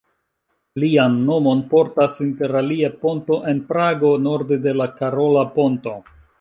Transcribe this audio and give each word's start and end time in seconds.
Lian 0.83 1.17
nomon 1.27 1.61
portas 1.73 2.17
interalie 2.25 2.91
ponto 3.05 3.39
en 3.53 3.63
Prago, 3.69 4.13
norde 4.27 4.61
de 4.67 4.77
la 4.83 4.91
Karola 4.99 5.49
Ponto. 5.61 5.99